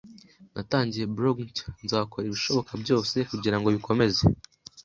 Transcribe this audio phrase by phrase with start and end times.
[0.53, 1.67] Natangiye blog nshya.
[1.83, 4.21] Nzakora ibishoboka byose kugirango bikomeze